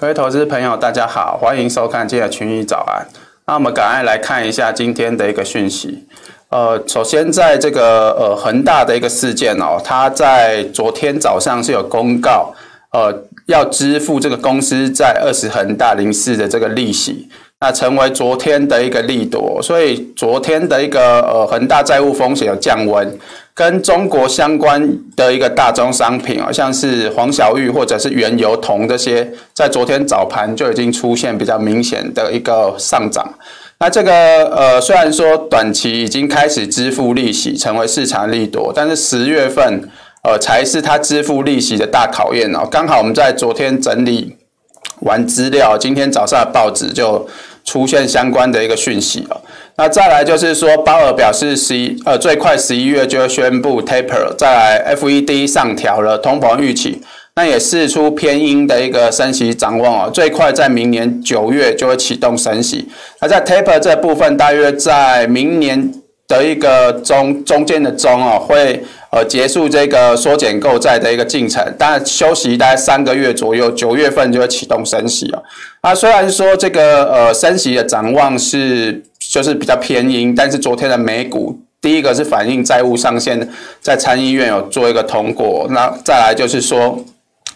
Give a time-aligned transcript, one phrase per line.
[0.00, 3.06] 各位投资朋友，大家好，欢迎收看今天的群益早安。
[3.46, 6.06] 那我们赶快来看一下今天的一个讯息。
[6.48, 12.50] 呃，首先在这个呃恒大的一个事件哦，它在昨天早上是有公告，
[12.92, 13.14] 呃，
[13.44, 17.28] 要支付这个公司在二十恒大零四的这个利息，
[17.60, 23.18] 那成为昨天的一个利多，所以昨天的一个呃恒大债务风险有降温。
[23.60, 33.34] 跟中国相关的一个大宗商品啊，像是黄小玉或者是原油、铜这些，在昨天早盘就已经出现比较明显的一个上涨。
[33.78, 34.12] 那这个
[34.46, 39.82] 呃，虽然说短期已经开始支付利息，成为市场利多，但是十月份
[40.22, 42.66] 呃才是它支付利息的大考验哦。
[42.70, 44.38] 刚好我们在昨天整理
[45.00, 47.28] 完资料，今天早上的报纸就
[47.66, 49.38] 出现相关的一个讯息了。
[49.80, 57.00] 那再来就是说，鲍尔表示十一呃最快十一月就会宣布 taper，再来 FED 上调了通膨预期，
[57.34, 62.90] 那也释出偏鹰的一个升息展望哦，最快在明年九月就会启动升息。
[63.22, 65.90] 那在 taper 这部分，大约在明年
[66.28, 75.42] 的一个中中间的中哦，会呃结束这个缩减购债的一个进程，但休息大概三个月左右，九月份就会启动升息哦。
[75.82, 79.02] 那虽然说这个呃升息的展望是。
[79.30, 83.48] 就是比较偏阴，但是昨天的美股，第一个是反映债务上限
[83.80, 86.98] 在参议院有做一个通过，那再来就是说，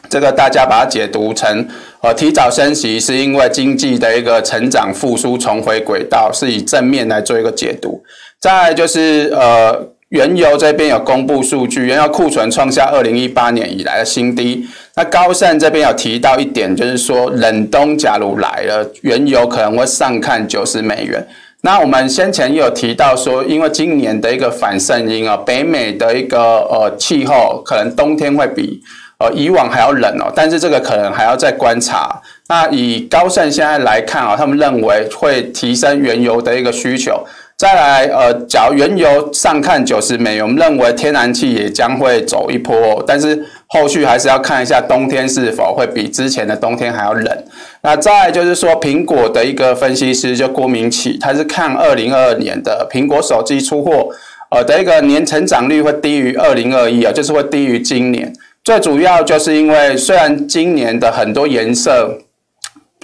[0.08, 1.66] 这个大家把它解读成
[2.00, 8.00] 呃提早升息是因为经济的一个成长复苏重回轨道，是以正面来做一个解读。
[8.40, 14.64] 再来就是呃原油这边有公布数据，原油库存创下二零一八年以来的新低。
[14.94, 21.26] 那高盛这边有提到一点，就是说冷冬假如来了，原油可能会上看九十美元。
[21.64, 26.38] 那我们先前有提到说，因为今年的一个反圣婴啊，北美的一个
[26.70, 28.82] 呃气候可能冬天会比
[29.18, 32.20] 呃以往还要冷哦，但是这个可能还要再观察。
[32.48, 37.24] 那以高盛现在来看啊，他们认为会提升原油的一个需求。
[37.56, 43.42] 再来呃，假如原油上看九十美元，我们认为天然气也将会走一波，但是。
[43.74, 47.44] 后续还是要看一下冬天是否会比之前的冬天还要冷。
[47.82, 54.10] 那再就是说，苹果的一个分析师就郭明启，他是看二零二二年的苹果手机出货，
[54.50, 58.32] 呃的一个年成长率会低于二零二一啊，就是会低于今年。
[58.62, 62.20] 最主要就是因为虽然今年的很多颜色，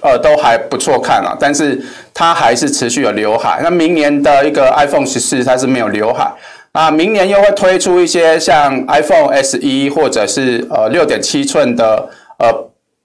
[0.03, 3.59] 呃都还不错看啊，但是它还是持续有刘海。
[3.65, 6.33] 那明年的一个 iPhone 十四它是没有刘海。
[6.73, 12.09] 那明年又会推出一些像 iPhone SE 或者是呃六点七寸的
[12.39, 12.49] 呃，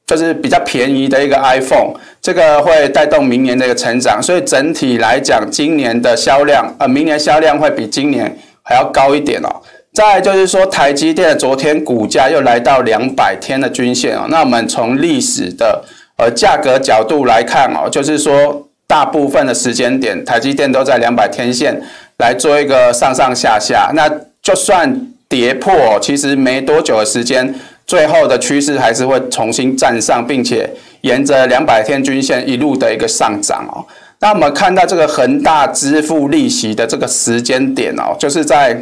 [0.06, 9.50] 就是比较便宜的一个 iPhone，这个会带动明年的一个成长，所以整体来讲，今年的销量呃，明年销量会比今年还要高一点哦。
[9.92, 14.28] 再就是说，台积电昨天股价又来到两百天的均线哦。
[14.30, 15.84] 那我们从历史的
[16.18, 21.82] 呃价格角度来看哦，就是说大部分的时间点，台积电都在两百天线。
[22.18, 24.09] 来做一个上上下下，那
[24.42, 27.53] 就算跌破，其实没多久的时间，
[27.86, 30.70] 最后的趋势还是会重新站上，并且
[31.02, 33.84] 沿着两百天均线一路的一个上涨哦。
[34.20, 38.80] 那我们看到这个恒大支付利息的这个时间点哦，就是在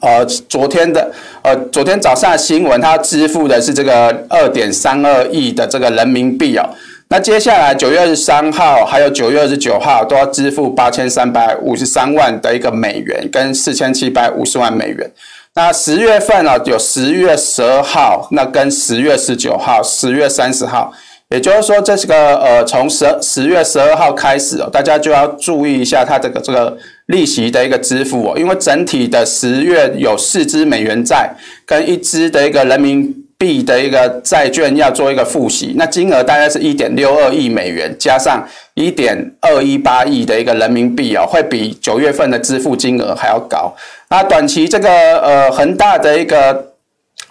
[0.00, 6.64] 呃昨天的呃昨天早上的新闻，它支付的是这个二点三二亿的这个人民币哦。
[7.08, 15.08] 那接下来九月二十三号还有九月二十九号都要支付八千三百五十三万的一个美元跟四千七百五十万美元。
[15.54, 20.92] 那十月份呢，有十月十二号，那跟十月十九号、十月三十号，
[21.28, 26.76] 也就是说这是个呃从十十月十二号开始哦，大家就要注意一下它这个这个
[27.06, 31.30] 利息的一个支付哦，因为整体的十月有四支美元债
[31.64, 33.23] 跟一支的一个人民。
[33.36, 43.74] 币的一个债券要做一个付息，那金额大概是一点六二亿美元，加上一点二一八亿的一个人民币哦，会比九月份的支付金额还要高。
[44.08, 44.88] 那短期这个
[45.20, 46.72] 呃恒大的一个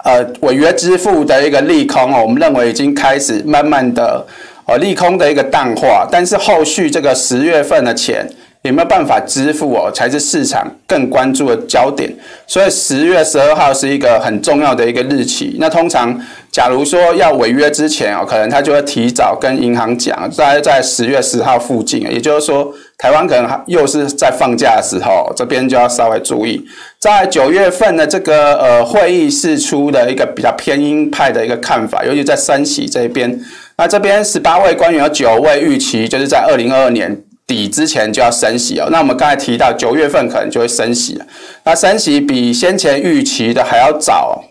[0.03, 4.25] 呃违约支付的一个利空哦，我们认为已经开始慢慢的
[4.65, 8.27] 呃利空的一个淡化，但是后续这个十月份的钱。
[8.63, 12.10] 有没有办法支付哦，才是市场更关注的焦点。
[12.48, 15.57] 所以十月十二号是一个很重要的一个日期。
[15.60, 16.18] 那通常，
[16.50, 22.04] 假如说要违约之前哦，可能他就会提早跟银行讲，大概在十月十号附近。
[22.04, 26.65] 也就是说，台湾可能又是在放假的时候，这边就要稍微注意。
[27.00, 33.38] 在九月份的这个呃会议释出的一个比较偏鹰派的一个看法，尤其在升息这边。
[33.75, 37.21] 那这边十八位官员有九位预期，就是在二零二二年。
[37.45, 41.21] 底之前就要升息哦，那我们刚才提到九月份可能就会升息，
[41.65, 44.45] 那升息比先前预期的还要早，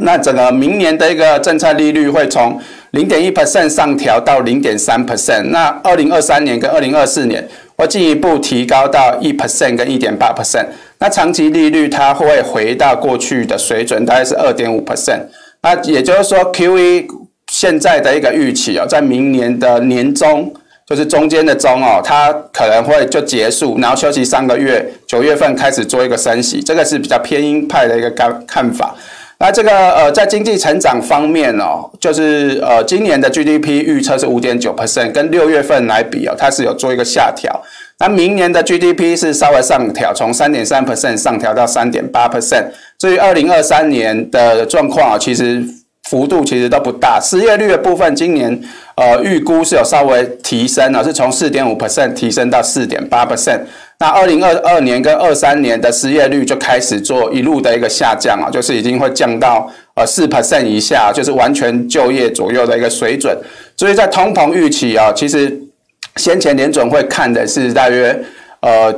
[0.00, 2.60] 那整个明年的一个政策利率会从
[2.90, 5.44] 零点一 percent 上调到零点三 percent。
[5.44, 10.66] 那二零二三年跟二零二四年会进一步提高到一 percent 跟一点八 percent。
[10.98, 15.22] 那长期利率它会回到过去的水准，大概是二点五 percent。
[15.62, 17.06] 那也就是说，QE
[17.50, 20.52] 现在的一个预期哦，在明年的年中。
[20.88, 28.94] 就是中间的中哦，它可能会就结束，然后休息三个月，九月份开始做一个升息，这个是比较偏鹰派的一个看看法。
[29.38, 37.62] 那这个呃，在经济成长方面哦，就是呃，今年的 GDP 预测是五点九 percent，跟六月份来比哦，它是有做一个下调。
[37.98, 42.64] 那明年的 GDP 是稍微上调，从三点三 percent 上调到三点八 percent。
[42.98, 45.62] 至于二零二三年的状况啊，其实。
[46.08, 48.58] 幅度其实都不大，失业率的部分今年
[48.98, 53.60] 呃预估是有稍微提升啊，是从四点五 percent 提升到四点八 percent。
[54.00, 63.36] 那二零二二年跟二三年的失业率就开始做一路的一个下降啊，就是已经会降到呃四 percent 以下，就是完全就业左右的一个水准。
[63.76, 65.56] 所以在通膨预期啊，其实
[66.16, 68.16] 先前联准会看的是大约
[68.60, 68.92] 呃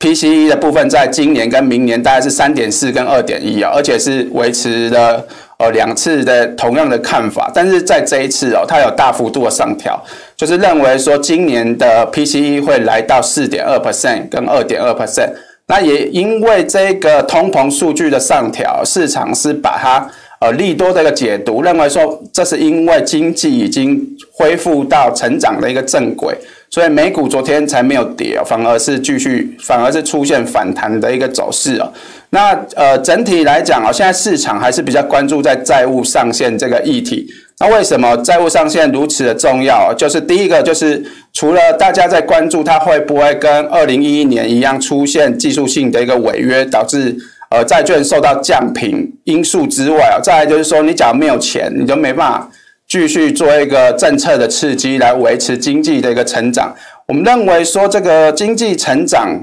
[0.00, 5.24] PCE 的部分，在今年跟明年大概是三点四跟二点一啊，而且是维持了。
[5.64, 9.98] 呃，两次的同样的看法，但是在这一次哦，它有大幅度的上调，
[10.36, 15.30] 就是认为说今年的 PCE 会来到四点二 percent 跟二点二 percent。
[15.66, 20.06] 那也因为这个通膨数据的上调，市场是把它
[20.40, 26.36] 呃利多的一个解读，认为说这是因为经济已经恢复到成长的一个正轨。
[26.74, 31.88] 所以美股昨天才没有跌，反而是继续，反而是出现反弹的一个走势哦。
[32.30, 37.28] 那呃，整体来讲啊，现在市场还是比较关注在债务上限这个议题。
[37.60, 39.94] 那为什么债务上限如此的重要？
[39.96, 41.00] 就是第一个，就是
[41.32, 47.16] 除了大家在关注它会不会跟二零一一年一样出现技术性的一个违约，导致
[47.50, 52.50] 呃债券受到降评因素之外啊，再来就是说，你假如没有钱，你就没办法。
[52.94, 56.72] 继续做一个政策的刺激来维持经济的一个成长，
[57.08, 59.36] 我们认为说这个经济成长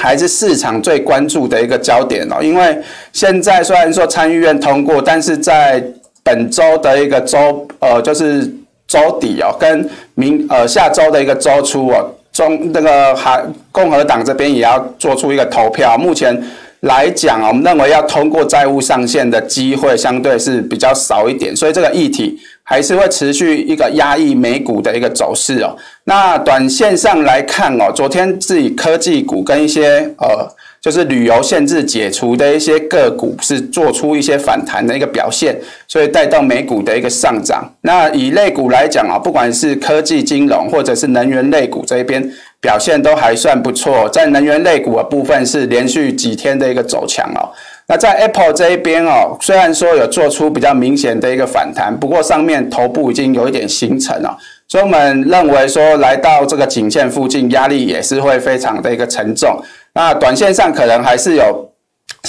[0.00, 2.42] 还是市场最关注的一个焦点哦。
[2.42, 2.76] 因为
[3.12, 5.80] 现在虽然说参议院通过，但是在
[6.24, 8.52] 本周的一个周呃，就是
[8.88, 13.40] 周底哦，跟明呃下周的一个周初哦，中那个还
[13.70, 15.96] 共和党这边也要做出一个投票。
[15.96, 16.36] 目前
[16.82, 22.38] 来讲，我们认为要通过债务上限的机会相对是比较少一点，所以这个议题。
[22.64, 25.76] 还是会持续一个压抑美股的一个走势哦。
[26.04, 30.48] 那短线上来看哦，昨天自己科技股跟一些呃，
[30.80, 37.68] 就是旅游限制解除的一些个股是做出一些反弹的一个表现，所以带动美股的一个上涨。
[37.82, 42.22] 那以类股来讲啊，不管是科技、金融或者是能源类股这一边
[42.62, 44.08] 表现都还算不错。
[44.08, 47.52] 在能源类股的部分是连续几天的一个走强哦。
[47.88, 54.38] 那在 Apple 这一边哦，虽然说有做出比较明显的一个反弹，不过上面头部已经有一点形成了，
[54.68, 59.60] 所以我们认为说来到这个颈线附近，压力也是会非常的一个沉重。
[59.94, 61.68] 那短线上可能还是有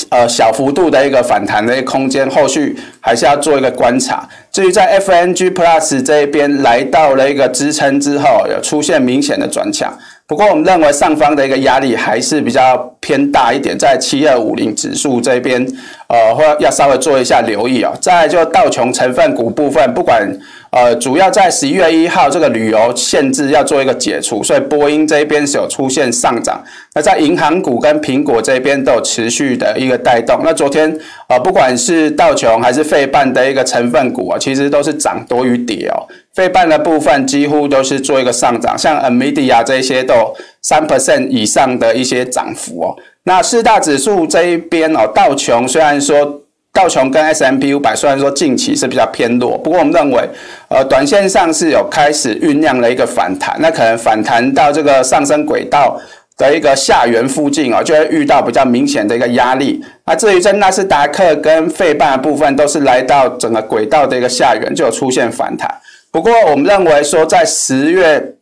[0.10, 4.28] 呃小幅度的一个反弹的一个空间，后续还是要做一个观察。
[4.52, 9.98] 至于在 FNG Plus 这一边来到了一个支撑之后，有出现明显的转强。
[10.26, 15.62] 不过，我们认为上方的一个压力还是比较偏大一点，在七二五零指数这边，
[16.08, 17.92] 呃，或要稍微做一下留意啊。
[18.00, 20.26] 再就道琼成分股部分，不管
[20.74, 26.64] 呃，主要在十一月一号这个旅游限制要做一个解除，所以波音这边是有出现上涨。
[26.96, 30.42] 那在银行股跟苹果这边都有持续的一个带动。
[30.44, 31.00] 那昨天
[31.30, 36.08] 呃，不管是道琼还是费半的一个成分股啊，其实都是涨多于跌哦。
[36.34, 42.98] 费半的部分几乎都是做一个上涨，像 a m e d i a 这些都三 percent 以上的一些涨幅哦。
[43.26, 46.42] 那四大指数这一边哦，道琼虽然说
[46.74, 50.28] 道琼跟 S M P 五百虽然说近期是比较偏弱，不过我们认为
[50.70, 55.96] 呃短线上是有开始酝酿了一个反弹，那可能反弹到这个上升轨道
[56.36, 59.86] 的一个下缘附近哦，就会遇到比较明显的一个压力。
[60.06, 65.70] 那至于在纳斯达克跟费半的部分，都是来到整个轨道的一个下缘，就有出现反弹。
[66.10, 68.34] 不过，我们认为说，在十月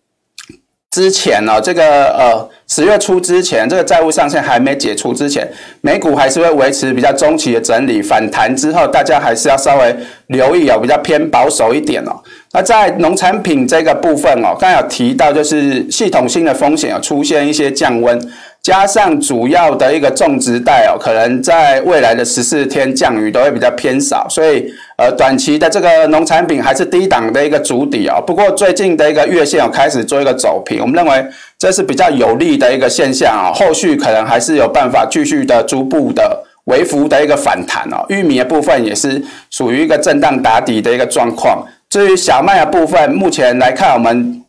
[0.89, 5.45] 之前呢，这个呃十月初之前，这个债务上限还没解除之前，
[5.81, 9.93] 美股还是会维持比较中期的整理，反弹之后，大家还是要稍微
[10.27, 12.11] 留意哦，比较偏保守一点哦。
[12.53, 18.17] 那在农产品这个部分哦，刚才有提到，就是系统性的风险有出现一些降温。
[18.63, 28.21] 加上主要的一个种植带哦，可能在未来的十四天降雨都会比较偏少，所以呃短期的这个农产品还是低档的一个主底哦。
[28.25, 31.25] 不过最近的一个月线有开始做一个走平，我们认为
[31.57, 33.51] 这是比较有利的一个现象啊。
[33.51, 38.05] 后续可能还是有办法继续的逐步的微幅的一个反弹哦。
[38.09, 41.65] 玉米的部分也是属于一个震荡打底的一个状况。
[41.89, 44.40] 至于小麦的部分，目前来看，我们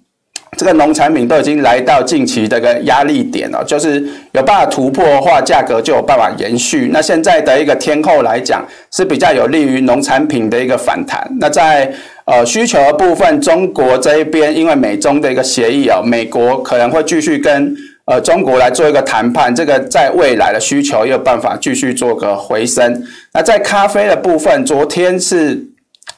[0.58, 3.98] 这个农产品都已经来到近期的一个压力点了，就是
[4.32, 6.90] 有办法突破的话，价格就有办法延续。
[6.92, 8.62] 那现在的一个天候来讲，
[8.94, 11.26] 是比较有利于农产品的一个反弹。
[11.40, 11.90] 那在
[12.26, 23.02] 呃需求的部分，中国这一边因为美中的一个协议啊，美国可能会继续跟呃中国来做一个谈判，这个在未来的需求也有办法继续做个回升。
[23.32, 25.71] 那在咖啡的部分，昨天是。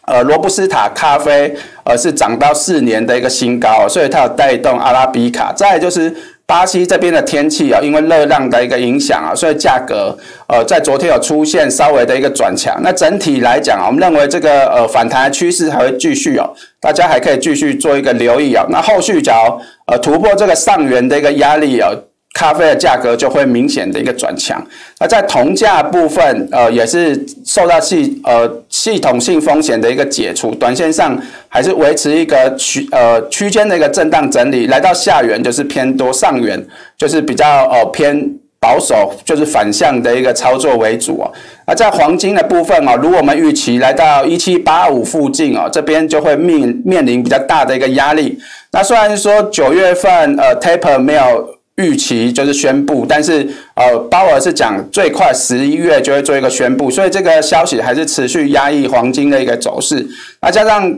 [0.06, 5.52] 呃，罗布斯塔咖啡，呃，是涨到四年的一个新高，所以它有带动阿拉比卡。
[5.52, 6.14] 再就是
[6.46, 10.14] 巴西这边的天气啊，因为热浪的一个影响啊，所以价格
[10.46, 12.78] 呃在昨天有出现稍微的一个转强。
[12.82, 16.48] 那整体来讲啊，我们认为这个呃反弹的趋势还会继续哦，
[16.80, 18.66] 大家还可以继续做一个留意哦。
[18.68, 21.96] 那后续只要呃突破这个上缘的一个压力哦。
[22.34, 24.60] 咖啡的价格就会明显的一个转强，
[24.98, 31.16] 那在铜价部分，呃，也是受到系呃系统性风险的一个解除，短线上
[31.48, 36.60] 还是维持一个区呃区间的一个震荡整理，来到下缘就是偏多，上缘
[36.98, 41.30] 就是比较呃偏保守，就是反向的一个操作为主啊。
[41.68, 48.36] 那在黄金的部分啊，如果我们预期来到一七八五附近啊，这边就会面面临比较大的一个压力。
[48.72, 51.53] 那虽然说九月份呃 taper 没有。
[51.76, 60.06] 预期就是宣布，但是呃，鲍尔是讲最快十一月就会做一个宣布，所以这个消息还是持续压抑黄金的一个走势。
[60.40, 60.96] 那加上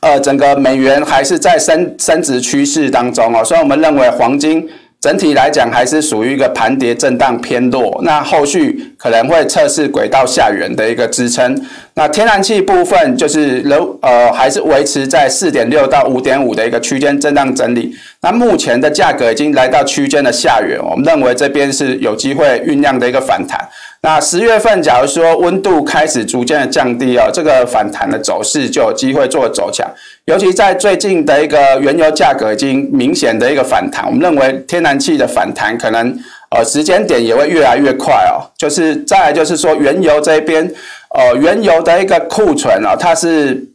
[0.00, 4.68] 呃，整个美元还是在升升值趋势当中哦，所以我们认为黄金。
[5.00, 11.56] 整体来讲还是属于一个盘跌震荡偏弱，那后续可能会测试轨道下缘的一个支撑。
[11.94, 17.94] 那天然气部分就是楼呃还是维持在四点六到五点五的一个区间震荡整理。
[18.22, 23.60] 那目前的价格已经来到区间的下缘，我们认为这边是有机会酝酿的一个反弹。
[24.02, 29.88] 那十月份假如说温度开始逐渐的降低哦，这个反弹的走势就有机会做走强。
[30.26, 36.18] 尤其在最近的一个原油价格已经明显的一个反弹，我们认为天然气的反弹可能
[36.50, 38.42] 呃时间点也会越来越快哦。
[38.58, 40.68] 就是再来就是说原油这边，
[41.14, 43.68] 呃原油的一个库存啊，它是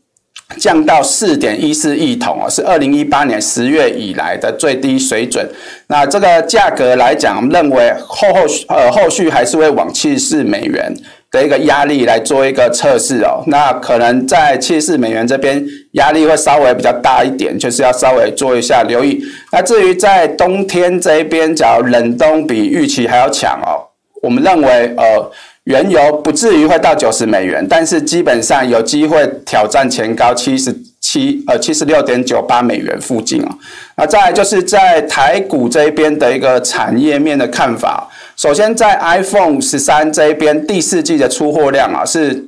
[0.57, 5.49] 降到四点一四亿桶哦，是二零一八年十月以来的最低水准。
[5.87, 10.93] 那这个价格来讲，我们认为后后呃后续还是会往七十四美元。
[11.31, 19.23] 的一个压力来做一个测试哦，那可能在七十四美元这边压力会稍微比较大一点，就是要稍微做一下留意。
[19.49, 23.79] 那至于在冬天这一边，假如冷冬比预期还要强哦，
[24.21, 25.31] 我们认为呃
[25.63, 30.75] 原油不至于会到九十美元，但是基本上有机会挑战前高七十
[31.11, 33.49] 七呃七十六点九八美元附近啊。
[33.97, 38.09] 那再就是在台股这一边的一个产业面的看法。
[38.37, 42.43] 首先，在 iPhone 十三这一边，第四季的出货量啊是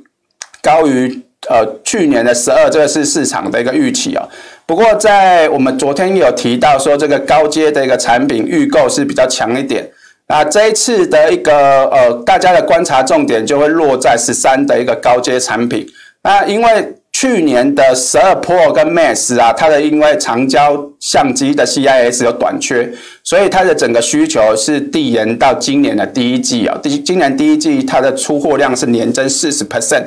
[0.62, 4.26] 高于呃去年的十二，这个是市场的一个预期啊。
[4.66, 9.86] 不过，在我们昨天有提到说，这个高阶的一个产品预购是比较强一点。
[10.26, 15.86] 那这一次的一个呃，大家的观察重点就会落在十三的一个高阶产品。
[16.22, 22.92] 那因为去年的十二 Pro 跟 Max 啊，它的因为长焦相机的 CIS 有短缺，
[23.22, 26.76] 所以它的整个需求是递延到今年的第一季啊。
[26.82, 30.06] 第今年第一季它的出货量是年增四十 percent。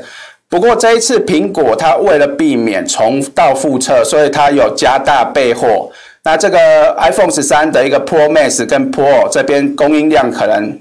[0.50, 5.90] 不过这一次苹果它为了避免重蹈覆辙，所以它有加大备货。
[6.26, 10.78] 那这个 iPhone 十三的一个 Pro Max 跟 Pro 这边供应量可能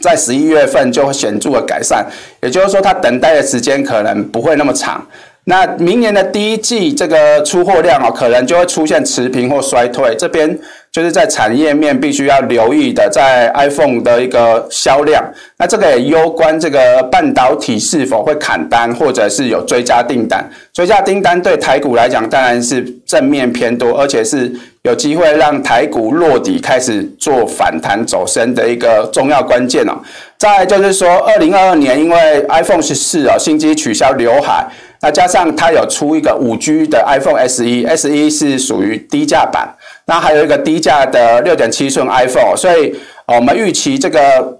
[0.00, 2.04] 在十一月份就会显著的改善，
[2.42, 5.06] 也就是说它等待的时间可能不会那么长。
[5.44, 10.14] 那明年的第一季这个出货量哦，可能就会出现持平或衰退。
[10.16, 10.56] 这边
[10.92, 15.24] 就是在产业面必须要留意的，在 iPhone 的一个销量。
[15.56, 20.46] 那这个也攸关这个半导体是否会砍单，或者是有追加订单。
[20.74, 29.92] 追加订单对台股来讲当然是正面偏多，而且是有机会让台股落底开始做反弹走升的一个重要关键哦。
[30.36, 34.68] 再就是说，二零二二年因为 iPhone 十四哦，新机取消刘海。
[35.04, 39.68] 那加上它有出一个五 G 的 iPhone SE，SE 是属于低价版，
[40.06, 42.94] 那还有一个低价的六点七寸 iPhone，所以
[43.26, 44.58] 我们预期这个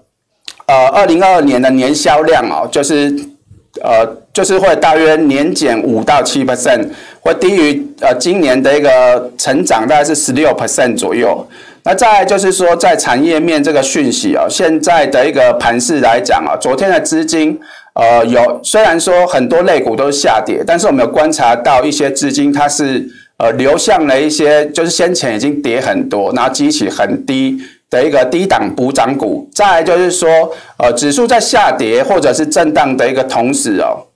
[0.65, 3.13] 呃二零二二年的年销量哦，就是
[3.81, 6.87] 呃就是会大约年减五到七 percent，
[7.19, 11.45] 会低于呃今年的一个成长大概是十六 percent 左右。
[11.83, 17.59] 那再就是说在产业面这个讯息哦，现在的一个盘势来讲啊，昨天的资金。
[17.95, 23.07] 呃，有虽然说很多类股都是下跌，但是我们有观察到一些资金它是
[23.43, 27.59] 呃流向了一些就是先前已经跌很多，然后激起很低
[27.89, 29.49] 的一个低档补涨股。
[29.53, 30.29] 再来就是说，
[30.77, 34.07] 呃，指数在下跌或者是震荡的一个同时哦，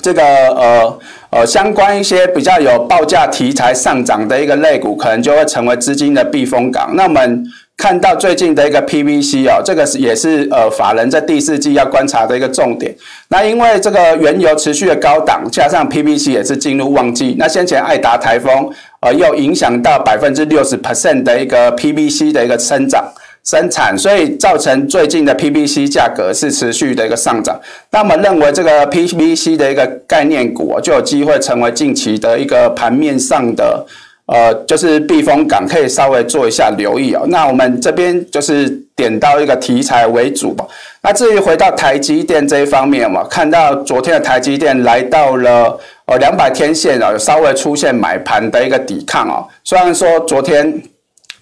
[0.00, 0.98] 这个呃
[1.30, 6.94] 呃相关一些比较有报价题材上涨的一个类股，可能就会成为资金的避风港。
[6.94, 7.44] 那我们
[7.80, 12.94] 看到最近的一个 PVC 哦，这个是也是呃法人在第四季要观察的一个重点。
[13.28, 18.70] 那因为这个原油持续的高档，加上 PVC 也是进入旺季，那先前爱达台风
[19.00, 23.10] 呃又影响到百分之六十 percent 的一个 PVC 的一个生长。
[23.42, 27.58] 生产，所以造成最近的 PVC 价格是持续的一个上涨。
[27.90, 33.86] 那我们认为这个 PVC 的一个概念股就有机会成为近期的一个盘面上的
[34.32, 37.24] 呃，就是避风港，可以稍微做一下留意哦。
[37.28, 40.64] 那我们这边就是点到一个题材为主吧。
[41.02, 49.48] 那至于回到台积电这一方面嘛，看到昨天的台积电来到了呃两百天线啊，有稍微出现买盘的一个抵抗哦。
[49.64, 50.80] 虽然说昨天。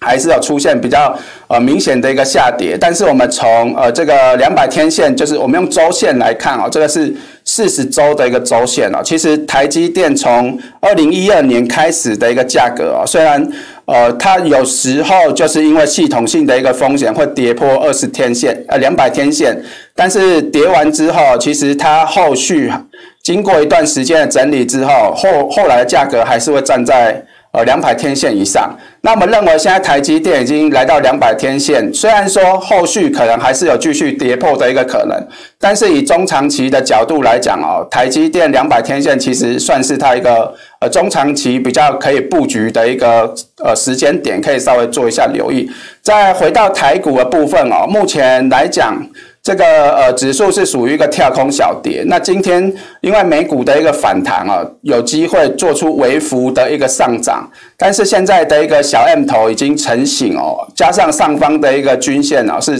[0.01, 1.13] 还是有出现比较
[1.49, 7.13] 呃明显的一个下跌，但是我们从呃这个两百天线，就是我们用周线来看哦，这个是
[7.59, 9.01] 四十周的一个周线啊。
[9.03, 13.45] 其实台积电从二零一二年开始的一个价格啊，虽然
[13.83, 19.61] 呃它有时候就是因为系统性的一个风险会跌破二十天线呃两百天线，
[19.93, 22.71] 但是跌完之后，其实它后续
[23.21, 27.21] 经过一段时间的整理之后，后后来的价格还是会站在。
[27.51, 35.15] 呃，两百天线以上，那我们认为现在台积电已经来到两百天线，虽然说后续可能还是有继续跌破的一个可能，
[35.57, 45.69] 但是以中长期的角度来讲哦，台积电两百天线其实算是它一个呃中长期比较可以布局的一个呃时间点，可以稍微做一下留意。
[46.01, 49.01] 再回到台股的部分哦，目前来讲。
[49.41, 57.49] 这个呃指数是属于一个跳空小跌，那今天因为美股的一个反弹啊，有机会做出微幅的一个上涨，
[57.81, 62.77] 但是现在的一个小 M 头已经成型哦，加上上方的一个均线啊是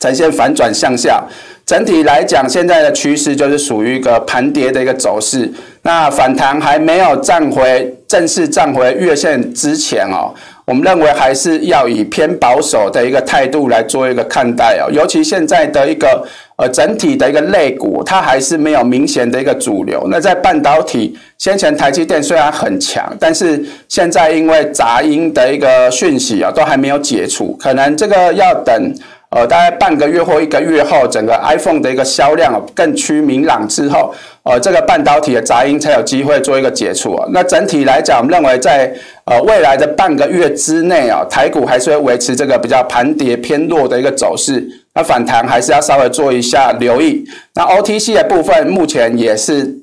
[0.00, 1.22] 呈现反转向下，
[1.66, 10.34] 整体来讲现在的趋势就是属于一个盘跌的一个走势，那反弹还没有站回正式站回月线之前哦。
[10.66, 16.26] 我们认为还是要以偏保守的一个态度来做一个看待哦，尤其现在的一个
[16.56, 20.04] 呃整体的一个类股，它还是没有明显的一个主流。
[20.10, 28.92] 那在半导体，先前台积电虽然很强，但是现在因为杂音的一个讯息啊，都还没有解除，可能这个要等。
[29.30, 37.26] 呃，大概半个月或一个月后，整个 iPhone 的一个销量更趋明朗之后，呃，这个半导体的杂音才有机会做一个解除啊。
[37.32, 44.64] 那整体来讲，我们认为在呃未来的半个月之内啊，台股还是会维持这个比较盘跌偏弱的一个走势。
[44.94, 47.22] 那反弹还是要稍微做一下留意。
[47.54, 49.76] 那 OTC 的部分目前也是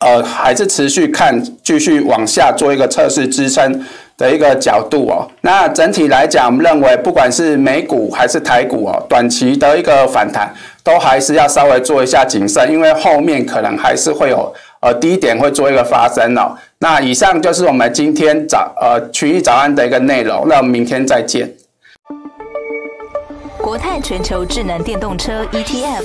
[0.00, 3.84] 呃还是持续看，继续往下做一个测试支撑。
[4.18, 10.50] 的一个角度哦，那整体来讲，我们认为不管是美股还是台股哦，短期的一个反弹
[10.82, 16.56] 都还是要稍微做一下谨慎，因为后面可能还是会有呃低点会做一个发生哦。
[16.78, 21.52] 那以上就是我们今天早呃群益早安的一个内容，那我们明天再见。
[23.58, 26.04] 国泰全球智能电动车 ETF